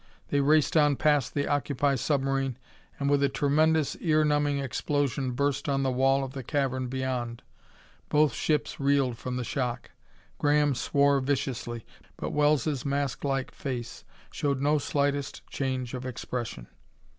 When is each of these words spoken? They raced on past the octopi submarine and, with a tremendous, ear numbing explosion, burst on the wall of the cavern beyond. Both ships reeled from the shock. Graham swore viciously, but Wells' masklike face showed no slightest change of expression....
They 0.29 0.41
raced 0.41 0.75
on 0.75 0.95
past 0.95 1.35
the 1.35 1.45
octopi 1.45 1.93
submarine 1.93 2.57
and, 2.99 3.07
with 3.07 3.21
a 3.21 3.29
tremendous, 3.29 3.95
ear 3.99 4.25
numbing 4.25 4.57
explosion, 4.57 5.33
burst 5.33 5.69
on 5.69 5.83
the 5.83 5.91
wall 5.91 6.23
of 6.23 6.33
the 6.33 6.41
cavern 6.41 6.87
beyond. 6.87 7.43
Both 8.09 8.33
ships 8.33 8.79
reeled 8.79 9.19
from 9.19 9.35
the 9.35 9.43
shock. 9.43 9.91
Graham 10.39 10.73
swore 10.73 11.19
viciously, 11.19 11.85
but 12.17 12.31
Wells' 12.31 12.83
masklike 12.83 13.51
face 13.51 14.03
showed 14.31 14.59
no 14.59 14.79
slightest 14.79 15.45
change 15.45 15.93
of 15.93 16.03
expression.... 16.07 16.65